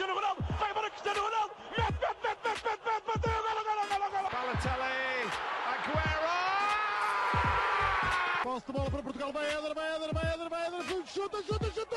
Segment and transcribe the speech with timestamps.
[0.00, 3.84] Cristiano Ronaldo, vai embora Cristiano Ronaldo, mete, mete, mete, mete, mete, mete, bateu, golo, golo,
[3.90, 4.28] golo, golo.
[4.32, 5.28] Balotelli,
[5.68, 6.36] Aguero!
[8.42, 11.70] Posse de bola para Portugal, vai Éder, vai Éder, vai Éder, vai Éder, chuta, chuta,
[11.74, 11.96] chuta!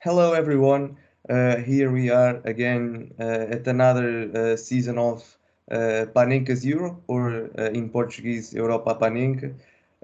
[0.00, 0.96] Hello, everyone.
[1.30, 5.22] Uh, here we are again uh, at another uh, season of
[5.70, 9.54] uh, Panenka's Europe, or uh, in Portuguese, Europa Panenka.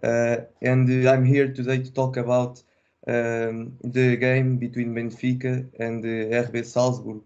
[0.02, 2.62] Uh, and I'm here today to talk about
[3.06, 7.22] um, the game between Benfica and uh, RB Salzburg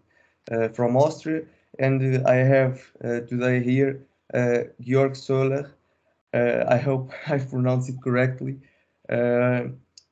[0.50, 1.42] uh, from Austria.
[1.78, 4.00] And uh, I have uh, today here
[4.34, 5.70] uh, Georg Sohler.
[6.34, 8.56] I hope I pronounced it correctly.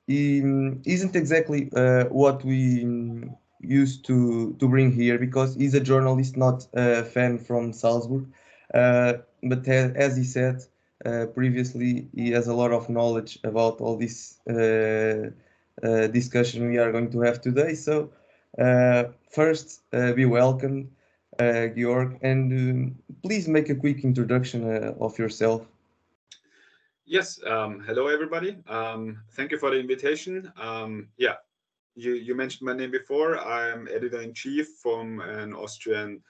[0.07, 1.69] He mm, isn't exactly
[2.11, 7.39] what we mm, used to to bring here because he's a journalist, not a fan
[7.39, 8.27] from Salzburg.
[8.73, 10.63] But as he said
[11.35, 15.31] previously, he has a lot of knowledge about all this uh,
[15.83, 17.75] uh, discussion we are going to have today.
[17.75, 18.11] So,
[18.59, 20.91] uh, first, uh, be welcome,
[21.39, 25.67] uh, Georg, and um, please make a quick introduction uh, of yourself.
[27.07, 27.41] Yes.
[27.45, 28.57] Um, hello, everybody.
[28.67, 30.51] Um, thank you for the invitation.
[30.57, 31.35] Um, yeah,
[31.97, 33.39] you, you mentioned my name before.
[33.39, 36.23] I'm editor in chief from an Austrian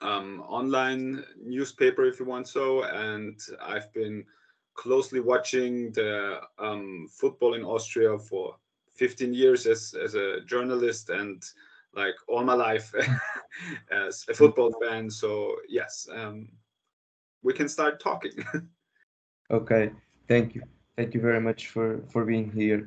[0.00, 4.24] um, online newspaper, if you want so, and I've been
[4.74, 8.56] closely watching the um, football in Austria for
[8.94, 11.42] 15 years as, as a journalist and
[11.94, 12.94] like all my life
[13.90, 15.10] as a football fan.
[15.10, 16.48] So yes, um,
[17.42, 18.32] we can start talking.
[19.50, 19.90] Okay,
[20.26, 20.62] thank you.
[20.96, 22.86] Thank you very much for for being here.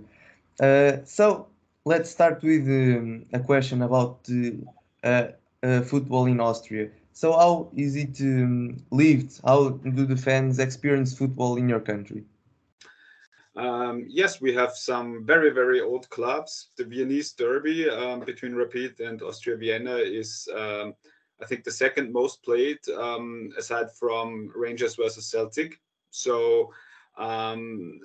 [0.60, 1.48] Uh, so
[1.86, 4.30] let's start with um, a question about
[5.04, 5.28] uh,
[5.64, 6.90] uh, football in Austria.
[7.14, 9.40] So how is it um, lived?
[9.46, 12.24] How do the fans experience football in your country?
[13.56, 16.70] Um, yes, we have some very, very old clubs.
[16.78, 20.96] The Viennese Derby um, between Rapid and Austria Vienna is, um,
[21.42, 25.82] I think, the second most played, um, aside from Rangers versus Celtic.
[26.12, 26.72] So
[27.18, 28.00] um,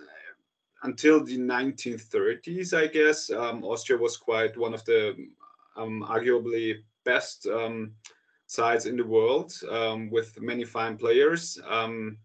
[0.83, 5.29] until the 1930s, I guess, um, Austria was quite one of the
[5.77, 7.47] arguably best
[8.47, 11.59] sides in the world um, with many fine players.
[11.69, 12.19] Um,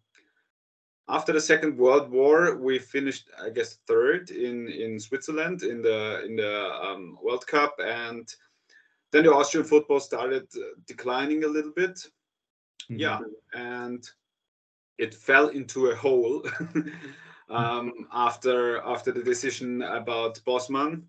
[1.10, 6.24] after the Second World War, we finished, I guess, third in in Switzerland in the
[6.26, 8.28] in the um, World Cup, and
[9.12, 12.00] then the Austrian football started uh, declining a little bit.
[12.88, 13.20] Yeah,
[13.54, 14.08] and
[14.98, 16.46] it fell into a hole
[17.50, 21.08] um, after after the decision about Bosman,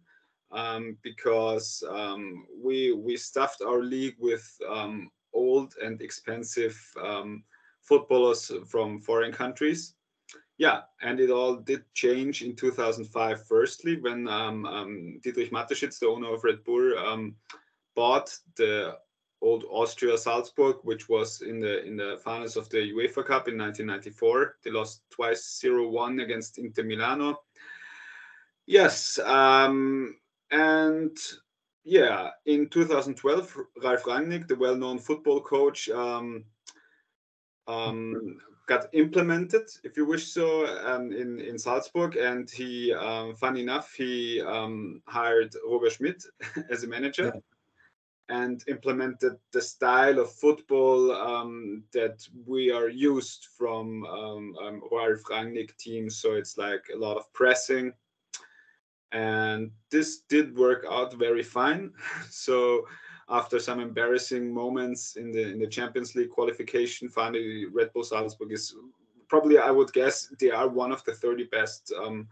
[0.52, 7.42] um, because um, we we stuffed our league with um, old and expensive um,
[7.82, 9.94] footballers from foreign countries.
[10.58, 13.46] Yeah, and it all did change in 2005.
[13.46, 17.32] Firstly, when um, um, Dietrich Mateschitz, the owner of Red Bull,
[17.94, 18.96] bought the
[19.42, 23.58] old Austria Salzburg, which was in the in the finals of the UEFA Cup in
[23.58, 24.56] 1994.
[24.62, 27.40] They lost twice 0-1 against Inter Milano.
[28.66, 30.14] Yes, um,
[30.52, 31.18] and
[31.84, 36.44] yeah, in 2012, Ralf Rangnick, the well-known football coach, um,
[37.66, 43.62] um, got implemented, if you wish so, um, in in Salzburg, and he, um, funny
[43.62, 46.22] enough, he um, hired Roger Schmidt
[46.70, 47.32] as a manager.
[48.28, 54.04] And implemented the style of football um, that we are used from
[54.90, 56.18] Ralf Rangnick teams.
[56.18, 57.92] So it's like a lot of pressing,
[59.12, 61.92] and this did work out very fine.
[62.30, 62.86] so
[63.28, 68.52] after some embarrassing moments in the in the Champions League qualification, finally Red Bull Salzburg
[68.52, 68.74] is
[69.28, 72.28] probably I would guess they are one of the 30 best um,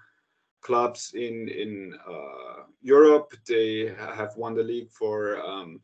[0.60, 3.32] clubs in in uh, Europe.
[3.47, 5.80] They have won the league for um,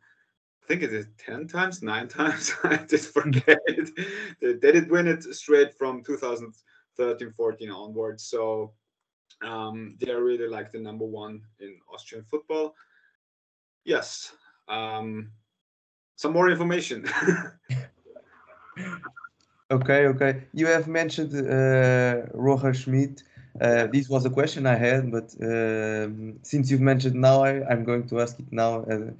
[0.62, 2.52] I think it is 10 times, nine times.
[2.64, 3.58] I did forget.
[4.40, 8.24] they, they did win it straight from 2013 14 onwards.
[8.24, 8.72] So
[9.42, 12.74] um, they're really like the number one in Austrian football.
[13.84, 14.32] Yes.
[14.68, 15.30] Um,
[16.16, 17.06] some more information.
[19.70, 20.44] Okay, okay.
[20.54, 23.24] You have mentioned uh, Roger Schmidt.
[23.60, 27.82] Uh, this was a question I had, but um, since you've mentioned now, I, I'm
[27.82, 28.84] going to ask it now.
[28.84, 29.10] Uh,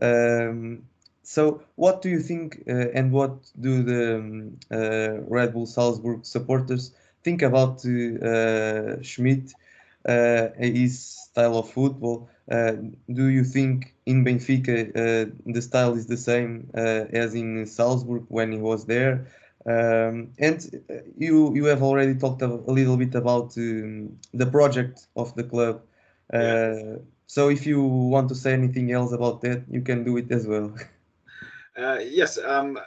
[0.00, 0.82] um,
[1.24, 6.24] so, what do you think, uh, and what do the um, uh, Red Bull Salzburg
[6.24, 6.92] supporters
[7.24, 9.54] think about uh, Schmidt,
[10.06, 11.00] his
[11.30, 12.28] style of football?
[12.50, 12.72] Uh,
[13.12, 18.24] do you think in Benfica uh, the style is the same uh, as in Salzburg
[18.28, 19.26] when he was there?
[19.66, 20.58] Um, and
[20.90, 25.44] uh, you you have already talked a, little bit about um, the project of the
[25.44, 25.82] club.
[26.32, 26.72] Uh, Yeah.
[27.26, 30.46] So if you want to say anything else about that, you can do it as
[30.46, 30.74] well.
[31.76, 32.78] Uh, yes, um,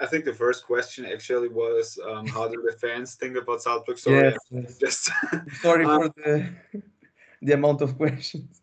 [0.00, 3.98] I think the first question actually was um, how do the fans think about Salzburg?
[3.98, 4.78] Sorry, yes, yes.
[4.78, 5.10] just
[5.60, 6.54] Sorry Um, for the
[7.42, 8.62] the amount of questions.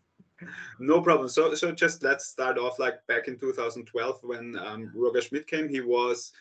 [0.78, 1.28] no problem.
[1.28, 5.68] So, so just let's start off like back in 2012 when um, Roger Schmidt came.
[5.68, 6.32] He was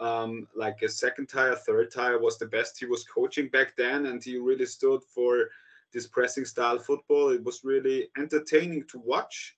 [0.00, 4.06] um, like a second tire, third tire was the best he was coaching back then,
[4.06, 5.48] and he really stood for
[5.92, 7.30] this pressing style football.
[7.30, 9.56] It was really entertaining to watch.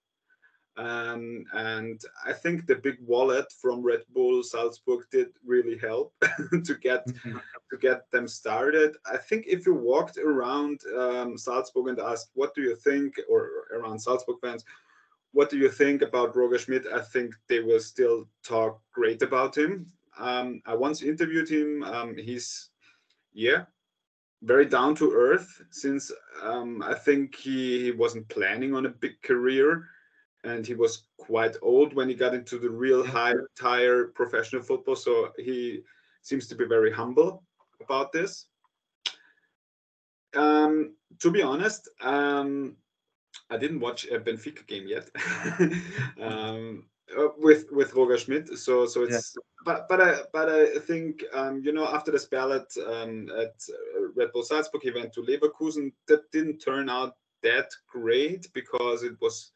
[0.77, 6.15] Um, and I think the big wallet from Red Bull Salzburg did really help
[6.65, 7.43] to get Mhm.
[7.71, 8.97] to get them started.
[9.07, 13.69] I think if you walked around um, Salzburg and asked, "What do you think?" or
[13.73, 14.65] around Salzburg fans,
[15.33, 19.57] "What do you think about Roger Schmidt?" I think they will still talk great about
[19.57, 19.93] him.
[20.19, 21.83] Um, I once interviewed him.
[21.85, 22.71] Um, he's
[23.33, 23.67] yeah,
[24.43, 25.63] very down to earth.
[25.71, 26.13] Since
[26.43, 29.89] um, I think he, he wasn't planning on a big career,
[30.45, 34.97] and he was quite old when he got into the real high tier professional football.
[34.97, 35.81] So he
[36.23, 37.43] seems to be very humble
[37.81, 38.47] about this.
[40.35, 42.77] Um, to be honest, um,
[43.51, 45.09] I didn't watch a Benfica game yet
[46.21, 46.87] um,
[47.17, 48.59] uh, with with Roger Schmidt.
[48.59, 52.53] So so it's but but I but I think um, you know after the spell
[52.53, 53.55] at um, at
[54.17, 55.93] Red Bull Salzburg, he went to Leverkusen.
[56.09, 59.53] That didn't turn out that great because it was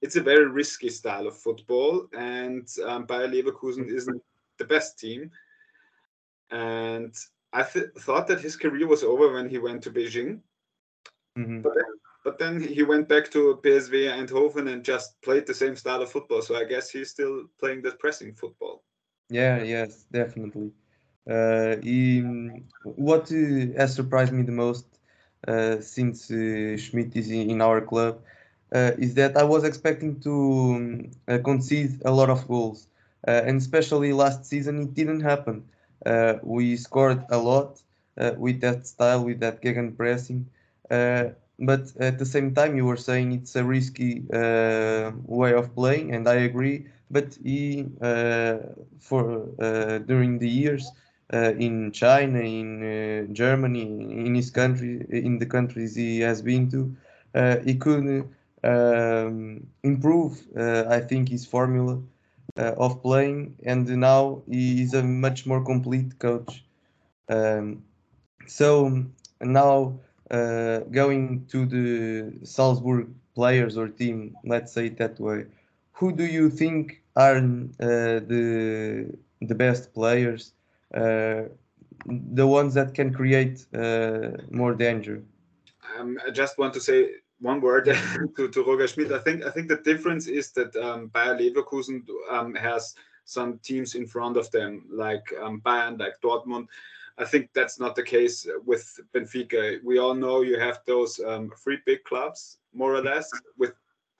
[0.00, 4.22] it's a very risky style of football, and um, Bayer Leverkusen isn't
[4.58, 5.30] the best team.
[6.50, 7.14] And
[7.52, 10.40] I th- thought that his career was over when he went to Beijing,
[11.36, 11.62] Mhm.
[11.62, 11.92] but then,
[12.24, 16.10] but then he went back to PSV Eindhoven and just played the same style of
[16.10, 16.42] football.
[16.42, 18.82] So I guess he's still playing that pressing football.
[19.30, 20.72] Yeah, yes, definitely.
[21.28, 22.20] Uh, he,
[22.82, 24.86] what uh, has surprised me the most
[25.46, 28.20] uh, since uh, Schmidt is in, in our club
[28.72, 30.32] uh, is that I was expecting to
[30.76, 32.88] um, uh, concede a lot of goals,
[33.26, 35.64] uh, and especially last season it didn't happen.
[36.04, 37.80] Uh, we scored a lot
[38.36, 40.44] with that style, with that gegenpressing,
[40.90, 41.24] uh,
[41.58, 46.28] but at the same time you were saying it's a risky way of playing, and
[46.28, 46.86] I agree.
[47.10, 47.86] But he,
[48.98, 49.46] for
[50.06, 50.92] during the years
[51.32, 53.82] uh, in China, in uh, Germany,
[54.26, 56.96] in his country, in the countries he has been to,
[57.34, 58.28] uh, he could
[58.64, 62.00] um, improve, uh, I think, his formula
[62.56, 66.64] uh, of playing, and now he is a much more complete coach.
[67.28, 67.82] Um,
[68.46, 69.04] so
[69.40, 69.98] now
[70.30, 75.46] uh, going to the Salzburg players or team, let's say it that way,
[75.92, 80.52] who do you think are the the best players,
[80.90, 85.22] the ones that can create uh, more danger?
[85.98, 87.10] Um, I just want to say
[87.40, 87.84] one word
[88.36, 89.12] to, to Roger Schmidt.
[89.12, 92.94] I think I think the difference is that um, Bayer Leverkusen um, has
[93.24, 96.66] some teams in front of them, like um, Bayern, like Dortmund.
[97.18, 99.82] I think that's not the case with Benfica.
[99.82, 103.72] We all know you have those um, three big clubs, more or less, with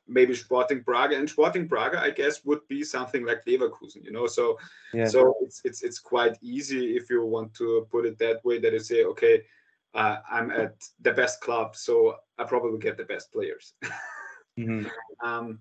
[0.08, 4.04] maybe Sporting Braga, and Sporting Braga, I guess, would be something like Leverkusen.
[4.04, 4.58] You know, so
[4.92, 5.06] Yeah.
[5.06, 8.58] so it's it's it's quite easy if you want to put it that way.
[8.58, 9.42] That you say, okay,
[9.94, 13.74] uh, I'm at the best club, so I probably get the best players.
[14.58, 14.90] Mhm.
[15.22, 15.60] um,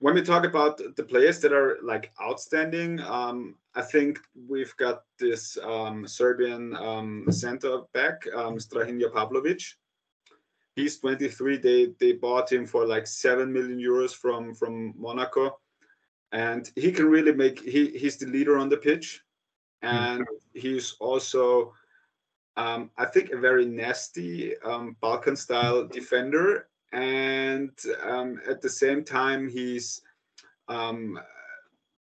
[0.00, 5.02] when we talk about the players that are like outstanding, um, I think we've got
[5.18, 9.62] this um, Serbian um, center back, um, Strahinja Pavlovic.
[10.76, 11.56] He's 23.
[11.58, 15.58] They they bought him for like seven million euros from from Monaco,
[16.30, 17.60] and he can really make.
[17.60, 19.22] He he's the leader on the pitch,
[19.82, 20.24] and
[20.54, 21.72] he's also
[22.58, 26.68] um, I think a very nasty um, Balkan style defender.
[26.92, 27.70] And
[28.02, 30.02] um, at the same time, he's
[30.66, 31.20] um,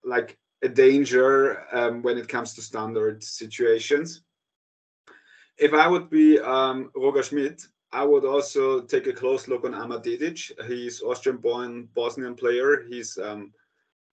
[0.05, 4.23] like a danger um, when it comes to standard situations.
[5.57, 9.73] If I would be um, Roger Schmidt, I would also take a close look on
[9.73, 10.51] Amar Dedic.
[10.67, 12.83] He's Austrian-born Bosnian player.
[12.87, 13.53] He's um,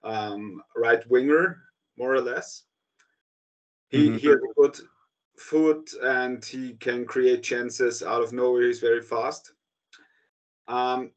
[0.04, 1.58] um, right winger,
[1.98, 2.64] more or less.
[3.90, 4.20] He, Mhm.
[4.20, 4.78] he has a good
[5.38, 8.68] foot and he can create chances out of nowhere.
[8.68, 9.54] He's very fast.
[10.68, 11.12] Um,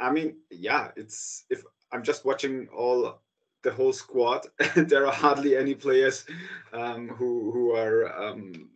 [0.00, 3.20] I mean, yeah, it's if I'm just watching all
[3.62, 4.46] the whole squad,
[4.76, 6.24] there are hardly any players
[6.72, 8.70] um, who who are um,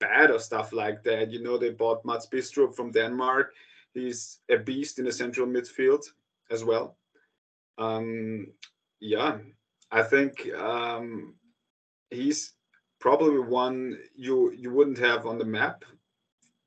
[0.00, 1.30] bad or stuff like that.
[1.30, 3.52] You know, they bought Mads Bidstrup from Denmark.
[3.94, 6.02] He's a beast in the central midfield
[6.50, 6.96] as well.
[7.78, 8.48] Um,
[9.00, 9.38] yeah,
[9.90, 11.34] I think um,
[12.10, 12.54] he's
[13.02, 15.84] probably one you you wouldn't have on the map.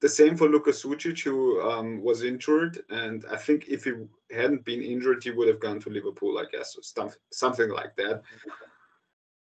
[0.02, 3.94] The same for Luka Sucic, who um, was injured, and I think if he
[4.30, 6.84] hadn't been injured, he would have gone to Liverpool, I guess, or
[7.32, 8.22] something like that.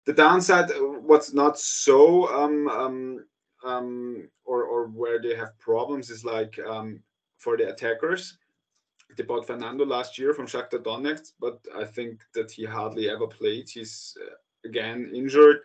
[0.05, 0.79] The downside, uh,
[1.09, 3.25] what's not so um, um,
[3.63, 7.03] um, or or where they have problems is like um,
[7.37, 8.39] for the attackers.
[9.15, 13.27] They bought Fernando last year from Shakhtar Donetsk, but I think that he hardly ever
[13.27, 13.69] played.
[13.69, 14.35] He's uh,
[14.67, 15.59] again injured.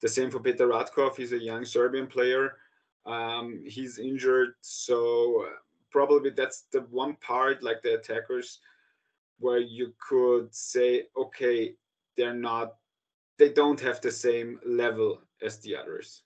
[0.00, 1.16] The same for Petar Ratkov.
[1.16, 2.56] He's a young Serbian player.
[3.06, 5.50] Um, he's injured, so uh,
[5.90, 8.60] probably that's the one part, like the attackers,
[9.38, 11.74] where you could say, okay,
[12.16, 12.76] they're not,
[13.38, 16.22] they don't have the same level as the others.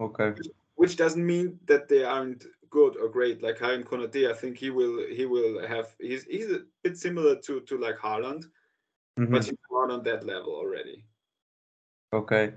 [0.00, 0.32] Okay.
[0.76, 3.42] Which doesn't mean that they aren't good or great.
[3.42, 7.36] Like Karim Konate, I think he will he will have he's he's a bit similar
[7.36, 8.44] to to like Haaland,
[9.18, 9.30] Mhm.
[9.30, 11.04] but he's not on that level already.
[12.12, 12.54] Okay.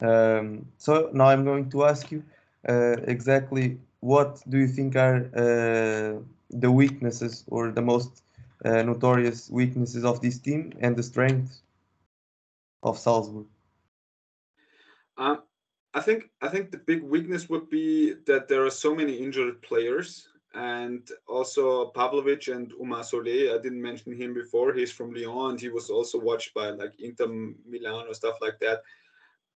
[0.00, 2.22] Um, so now I'm going to ask you
[2.68, 8.22] uh, exactly what do you think are uh, the weaknesses or the most
[8.64, 11.62] uh, notorious weaknesses of this team and the strengths
[12.82, 13.46] of Salzburg?
[15.18, 15.42] Um,
[15.94, 19.62] I think I think the big weakness would be that there are so many injured
[19.62, 23.54] players, and also Pavlovic and Oumar Solet.
[23.54, 24.72] I didn't mention him before.
[24.72, 27.28] He's from Lyon, and he was also watched by like Inter
[27.66, 28.82] Milan or stuff like that.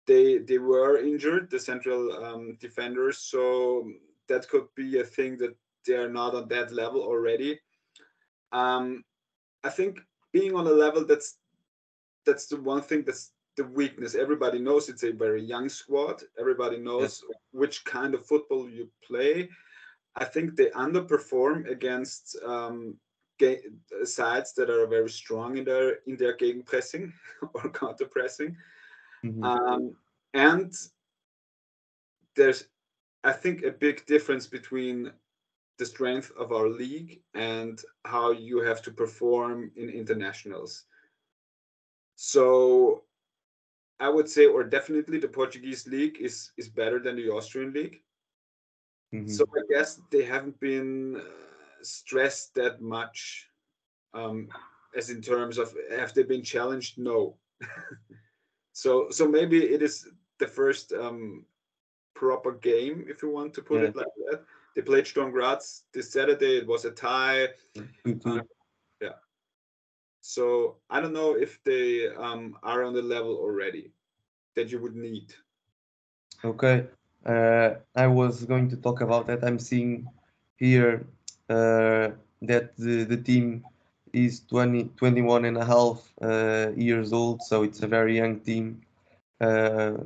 [0.07, 3.91] They they were injured, the central um, defenders, so
[4.29, 7.61] that could be a thing that they are not on that level already.
[8.53, 9.05] Um,
[9.65, 10.01] I think
[10.33, 11.39] being on a level that's
[12.25, 14.15] that's the one thing that's the weakness.
[14.15, 16.23] Everybody knows it's a very young squad.
[16.39, 19.49] Everybody knows which kind of football you play.
[20.17, 22.97] I think they underperform against um,
[24.05, 27.13] sides that are very strong in their in their gegenpressing
[27.55, 28.57] or counter pressing.
[29.27, 29.43] Mhm.
[29.45, 29.97] Um,
[30.35, 30.73] and
[32.35, 32.69] there's,
[33.25, 35.13] I think, a big difference between
[35.79, 40.87] the strength of our league and how you have to perform in internationals.
[42.17, 43.05] So
[44.01, 48.03] I would say, or definitely the Portuguese league is is better than the Austrian league.
[49.13, 49.29] Mhm.
[49.31, 53.51] So I guess they haven't been uh, stressed that much,
[54.15, 54.49] um,
[54.97, 56.99] as in terms of have they been challenged?
[56.99, 57.39] No.
[58.77, 59.95] so so maybe it is
[60.39, 61.47] the first um,
[62.15, 63.89] proper game, if you want to put Yeah.
[63.89, 64.45] it like that.
[64.75, 66.59] They played Sturm Graz this Saturday.
[66.59, 67.49] It was a tie.
[68.05, 68.41] Two- two.
[70.21, 73.93] So I don't know if they um, are on the level already
[74.57, 75.33] that you would need.
[76.45, 76.87] Okay,
[77.25, 79.45] uh, I was going to talk about that.
[79.45, 80.09] I'm seeing
[80.57, 81.07] here
[81.49, 82.11] uh,
[82.43, 83.65] that the, the team
[84.17, 88.83] is 20, 21 and a half uh, years old, so it's a very young team.
[89.41, 89.99] Uh,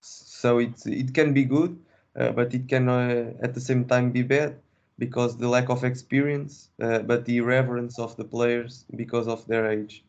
[0.00, 1.78] so it, it can be good,
[2.16, 4.56] uh, but it can uh, at the same time be bad
[4.98, 9.70] because the lack of experience, uh, but the irreverence of the players because of their
[9.70, 10.04] age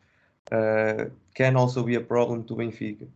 [0.51, 1.05] uh,
[1.36, 3.07] can also be a problem to Benfica.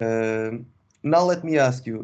[0.00, 0.66] Um,
[1.02, 2.00] now let me ask you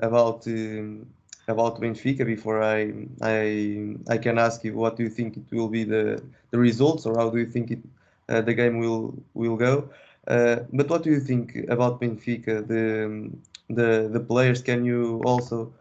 [0.00, 1.06] about um,
[1.48, 5.68] about Benfica before I I I can ask you what do you think it will
[5.68, 7.80] be the the results or how do you think it
[8.28, 9.90] uh, the game will will go.
[10.26, 12.66] Uh, but what do you think about Benfica?
[12.66, 13.30] The
[13.68, 14.62] the the players.
[14.62, 15.72] Can you also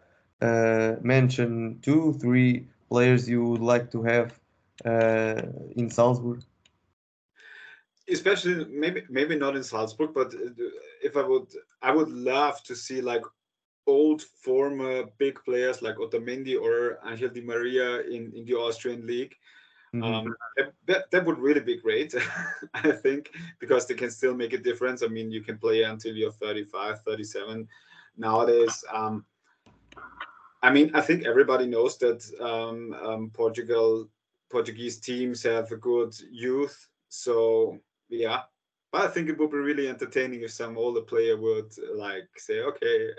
[0.41, 4.39] uh, mention two three players you would like to have
[4.85, 5.41] uh,
[5.75, 6.43] in Salzburg?
[8.09, 10.49] especially maybe maybe not in Salzburg, but uh,
[11.01, 11.47] if I would,
[11.81, 13.23] I would love to see like
[13.85, 19.35] old former big players like Otamendi or Angel Di Maria in in the Austrian league.
[19.93, 20.03] Mhm.
[20.03, 22.13] Um, that- that, that would really be great,
[22.73, 25.01] I think, because they can still make a difference.
[25.03, 27.67] I mean, you can play until you're 35, 37
[28.17, 28.83] nowadays.
[28.91, 29.25] Um,
[30.61, 34.09] I mean, I think everybody knows that um, um, Portugal,
[34.49, 36.87] Portuguese teams have a good youth.
[37.09, 38.41] So yeah,
[38.91, 42.61] but I think it would be really entertaining if some older player would like say,
[42.61, 43.09] okay,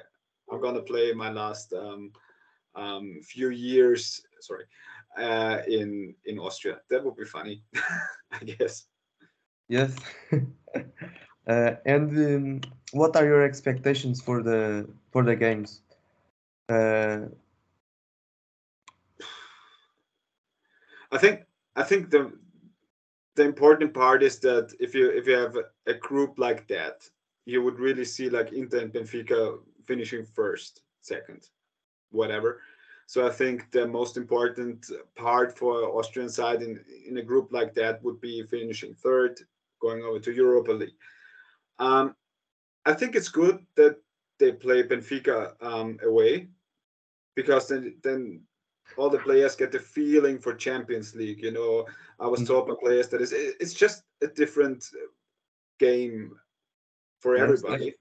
[0.51, 2.13] I'm gonna play my last um,
[2.75, 4.23] um, few years.
[4.41, 4.65] Sorry,
[5.19, 6.81] uh, in in Austria.
[6.91, 7.63] That would be funny,
[8.33, 8.87] I guess.
[9.69, 9.97] Yes.
[11.47, 12.61] uh, and um,
[12.93, 15.83] what are your expectations for the for the games?
[16.69, 17.27] Uh,
[21.11, 21.45] I think
[21.77, 22.33] I think the
[23.37, 27.09] the important part is that if you if you have a, a group like that,
[27.47, 31.49] you would really see like Inter and Benfica finishing first, second,
[32.11, 32.61] whatever.
[33.07, 37.75] So I think the most important part for Austrian side in in a group like
[37.75, 39.41] that would be finishing third,
[39.81, 40.97] going over to Europa League.
[41.79, 42.15] Um,
[42.87, 43.97] I think it's good that
[44.39, 46.49] they play Benfica um, away
[47.35, 48.41] because then then
[48.97, 51.43] all the players get the feeling for Champions League.
[51.43, 51.87] You know,
[52.21, 54.85] I was told by players that it's it's just a different
[55.79, 56.33] game
[57.21, 57.95] for everybody.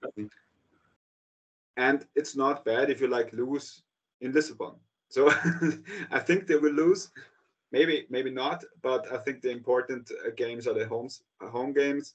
[1.76, 3.82] And it's not bad if you like lose
[4.20, 4.74] in Lisbon.
[5.08, 5.30] So
[6.10, 7.10] I think they will lose.
[7.72, 12.14] Maybe maybe not, but I think the important uh, games are the homes home games,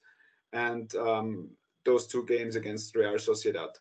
[0.53, 1.49] and um,
[1.83, 3.73] those two games against Real Sociedad.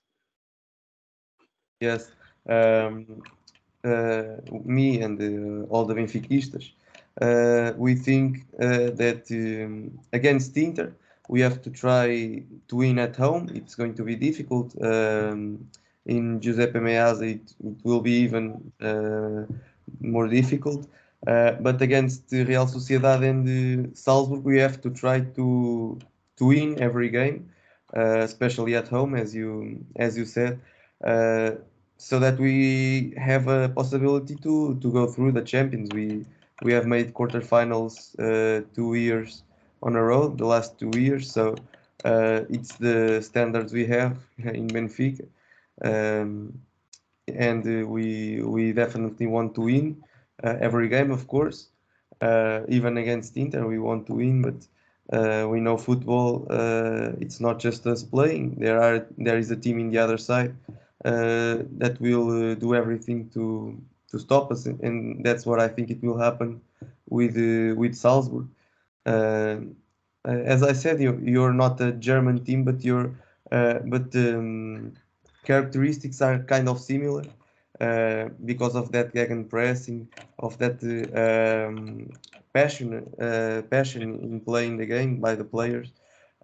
[1.81, 2.11] Yes.
[2.49, 3.23] Um,
[3.85, 6.73] uh, me and uh, all the Benfiquistas,
[7.21, 10.93] uh, we think uh, that um, against Inter,
[11.29, 13.51] we have to try to win at home.
[13.55, 14.75] It's going to be difficult.
[14.83, 15.69] Um,
[16.07, 19.45] in Giuseppe Meazza, it, it will be even uh,
[20.01, 20.87] more difficult.
[21.27, 25.99] Uh, but against Real Sociedad and Salzburg, we have to try to
[26.37, 27.51] to win every game,
[27.97, 30.61] uh, especially at home, as you as you said,
[31.05, 31.53] uh,
[31.97, 35.91] so that we have a possibility to to go through the champions.
[35.93, 36.25] We
[36.63, 39.43] we have made quarterfinals uh, two years
[39.83, 41.31] on a row, the last two years.
[41.31, 41.55] So
[42.05, 45.27] uh, it's the standards we have in Benfica,
[45.83, 46.61] um,
[47.27, 50.03] and uh, we we definitely want to win
[50.43, 51.69] uh, every game, of course.
[52.69, 54.67] Even against Inter, we want to win, but
[55.13, 56.47] uh, we know football.
[56.51, 58.57] Uh, it's not just us playing.
[58.59, 60.55] There are there is a team in the other side
[61.05, 63.77] uh, that will do everything to
[64.11, 66.61] to stop us, and that's what I think it will happen
[67.09, 67.37] with
[67.77, 68.47] with Salzburg.
[69.09, 69.57] Uh,
[70.25, 73.15] as I said, you you're not a German team, but you're
[73.53, 74.93] uh, but um,
[75.45, 77.25] characteristics are kind of similar
[77.81, 82.11] uh, because of that gegenpressing, pressing, of that uh, um,
[82.53, 82.89] passion
[83.21, 85.93] uh, passion in playing the game by the players,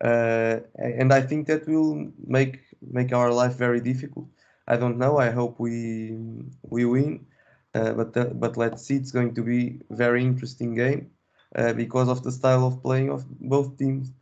[0.00, 4.28] uh, and I think that will make make our life very difficult.
[4.66, 5.18] I don't know.
[5.18, 6.16] I hope we
[6.62, 7.26] we win,
[7.74, 8.96] uh, but but let's see.
[8.96, 11.13] It's going to be very interesting game uh,
[11.54, 14.12] because of the style of playing of both teams.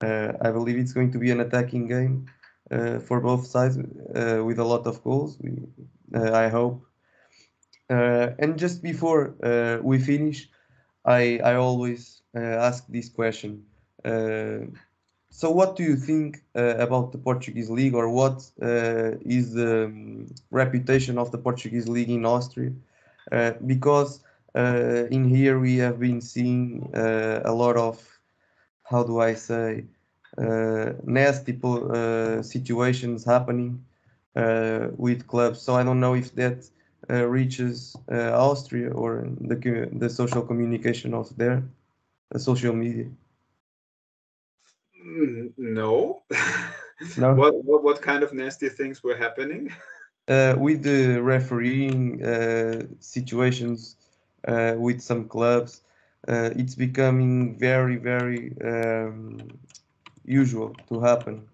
[0.00, 2.26] Uh, I believe it's going to be an attacking game
[2.70, 5.38] uh, for both sides uh, with a lot of goals.
[5.40, 5.50] We,
[6.14, 6.84] uh, I hope.
[7.90, 10.48] Uh, and just before uh, we finish,
[11.04, 13.64] I I always uh, ask this question.
[14.04, 14.66] Uh,
[15.30, 19.84] so, what do you think uh, about the Portuguese league, or what uh, is the
[19.86, 22.72] um, reputation of the Portuguese league in Austria?
[23.30, 24.25] Uh, because uh,
[24.56, 28.20] in here we have been seeing uh, a lot of,
[28.84, 29.84] how do I say,
[30.38, 33.84] uh, nasty uh, situations happening
[34.36, 35.60] uh, with clubs.
[35.60, 36.68] So I don't know if that
[37.10, 41.62] uh, reaches uh, Austria or the the social communication of there,
[42.30, 43.06] the social media.
[45.04, 46.22] Mm, No.
[47.16, 47.34] No.
[47.34, 49.70] what, what what kind of nasty things were happening?
[50.28, 54.05] uh, with the refereeing uh, situations uh,
[54.46, 55.82] with some clubs,
[56.28, 59.38] uh, it's becoming very, very um,
[60.24, 61.48] usual to happen.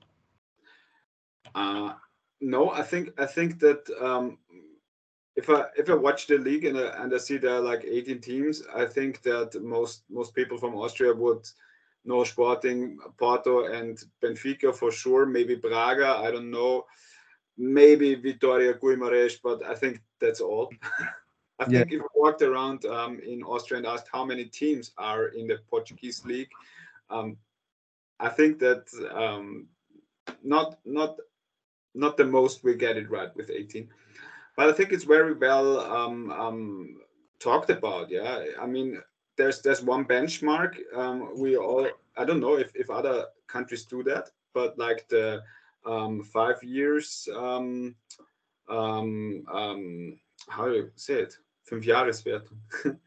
[1.54, 1.92] Uh,
[2.40, 4.38] no, I think I think that um,
[5.36, 7.84] if I if I watch the league and I, and I see there are like
[7.84, 11.46] 18 teams, I think that most most people from Austria would
[12.04, 15.26] know Sporting, Porto, and Benfica for sure.
[15.26, 16.86] Maybe Braga, I don't know.
[17.58, 20.72] Maybe Vitoria Guimarães, but I think that's all.
[21.62, 21.78] I Yeah.
[21.78, 25.46] think if I walked around um, in Austria and asked how many teams are in
[25.46, 26.50] the Portuguese league,
[27.10, 27.36] um,
[28.18, 29.68] I think that um,
[30.42, 31.18] not not
[31.94, 33.88] not the most we get it right with 18
[34.56, 36.96] but i think it's very well um, um,
[37.38, 38.44] talked about yeah.
[38.60, 39.00] I mean
[39.36, 44.02] there's there's one benchmark um, we all i don't know if, if other countries do
[44.04, 45.42] that but like the
[45.84, 47.94] um, five years um,
[48.68, 51.34] um, um, how do you say it
[51.68, 52.58] fünf Jahreswertung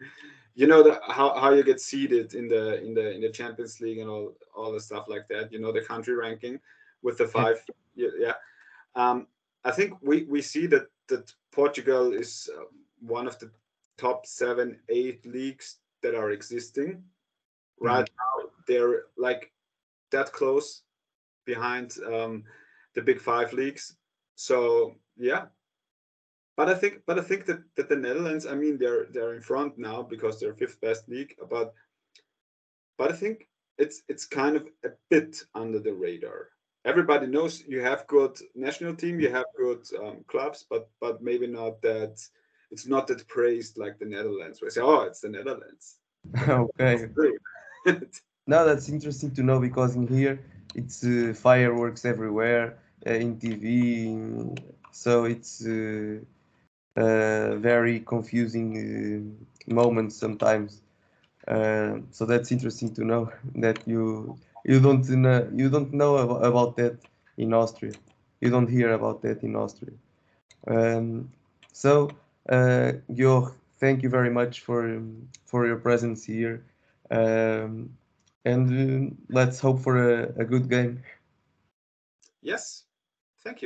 [0.56, 3.82] you know the, how, how you get seeded in the in the in the champions
[3.82, 6.60] league and all all the stuff like that you know the country ranking
[7.02, 7.58] with the five
[7.96, 8.34] yeah, yeah.
[8.96, 9.28] Um,
[9.63, 12.65] I think we, we see that that Portugal is uh,
[13.00, 13.52] one of the
[13.98, 17.04] top seven, eight leagues that are existing.
[17.80, 19.52] Right now, they're like
[20.12, 20.84] that close
[21.46, 22.44] behind um,
[22.94, 23.96] the big five leagues.
[24.36, 25.46] So yeah,
[26.58, 29.41] but I think but I think that, that the Netherlands, I mean, they're they're in
[29.41, 31.36] front now because they're fifth best league.
[31.50, 31.74] But
[32.98, 36.50] but I think it's it's kind of a bit under the radar
[36.86, 41.48] everybody knows you have good national team, you have good um, clubs, but but maybe
[41.48, 42.22] not that.
[42.72, 44.62] It's not that praised like the Netherlands.
[44.62, 45.98] Where I say, oh, it's the Netherlands.
[46.48, 47.08] okay.
[48.48, 50.39] now that's interesting to know because in here
[50.74, 52.78] it's uh, fireworks everywhere.
[53.08, 54.58] uh, in TV.
[54.91, 56.20] So it's uh,
[56.95, 60.81] very confusing uh, moments sometimes.
[61.47, 66.75] Uh, so that's interesting to know that you you don't know, you don't know about,
[66.77, 66.97] that
[67.38, 67.93] in Austria.
[68.41, 69.91] You don't hear about that in Austria.
[70.67, 71.29] Um,
[71.71, 72.10] so,
[72.49, 75.01] uh, Georg, thank you very much for
[75.45, 76.63] for your presence here,
[77.12, 77.89] um,
[78.45, 78.63] and
[79.12, 81.01] uh, let's hope for a, a good game.
[82.41, 82.86] Yes,
[83.43, 83.65] thank you.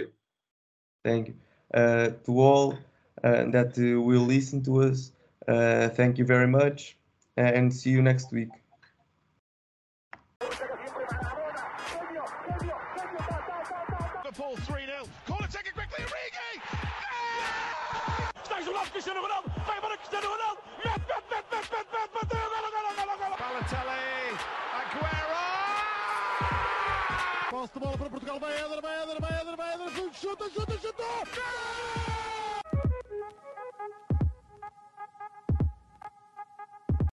[1.03, 1.33] Thank you
[1.73, 2.75] uh, to all uh,
[3.21, 5.11] that uh, will listen to us.
[5.47, 6.97] Uh, thank you very much,
[7.37, 8.49] and see you next week.
[14.39, 15.03] Liverpool 3 0.
[15.25, 16.05] Corner taken quickly.
[16.05, 16.61] Origi!
[18.43, 19.49] Está isolado Cristiano Ronaldo.
[19.65, 20.61] Vai para Cristiano Ronaldo.
[20.77, 22.13] Mete, mete, mete, mete, mete, mete.
[22.13, 22.39] Bateu.
[22.53, 23.35] Golo, golo, golo, golo.
[23.37, 24.37] Balotelli.
[24.79, 25.39] Aguero!
[27.49, 28.39] Posse de bola para Portugal.
[28.39, 29.89] Vai Éder, vai Éder, vai Éder, vai Éder.
[30.13, 31.25] Chuta, chuta, chutou.
[31.35, 32.08] Gol!